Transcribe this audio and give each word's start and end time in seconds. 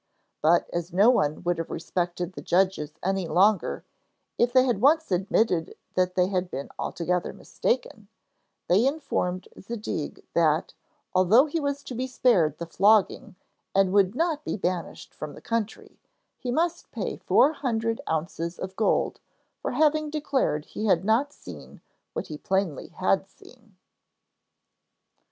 But 0.41 0.67
as 0.73 0.91
no 0.91 1.11
one 1.11 1.43
would 1.43 1.59
have 1.59 1.69
respected 1.69 2.33
the 2.33 2.41
judges 2.41 2.93
any 3.03 3.27
longer 3.27 3.85
if 4.35 4.51
they 4.51 4.63
had 4.65 4.81
once 4.81 5.11
admitted 5.11 5.75
that 5.93 6.15
they 6.15 6.25
had 6.25 6.49
been 6.49 6.69
altogether 6.79 7.33
mistaken, 7.33 8.07
they 8.67 8.87
informed 8.87 9.47
Zadig 9.59 10.25
that, 10.33 10.73
although 11.13 11.45
he 11.45 11.59
was 11.59 11.83
to 11.83 11.93
be 11.93 12.07
spared 12.07 12.57
the 12.57 12.65
flogging 12.65 13.35
and 13.75 13.93
would 13.93 14.15
not 14.15 14.43
be 14.43 14.57
banished 14.57 15.13
from 15.13 15.35
the 15.35 15.39
country, 15.39 15.99
he 16.39 16.49
must 16.49 16.91
pay 16.91 17.17
four 17.17 17.53
hundred 17.53 18.01
ounces 18.09 18.57
of 18.57 18.75
gold 18.75 19.19
for 19.59 19.73
having 19.73 20.09
declared 20.09 20.65
he 20.65 20.87
had 20.87 21.05
not 21.05 21.31
seen 21.31 21.79
what 22.13 22.25
he 22.25 22.39
plainly 22.39 22.87
had 22.87 23.27
seen. 23.27 23.75